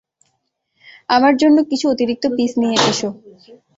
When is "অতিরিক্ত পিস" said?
1.93-2.51